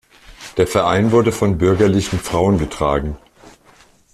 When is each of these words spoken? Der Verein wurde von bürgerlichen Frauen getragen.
Der 0.57 0.65
Verein 0.65 1.11
wurde 1.11 1.31
von 1.31 1.59
bürgerlichen 1.59 2.17
Frauen 2.17 2.57
getragen. 2.57 3.17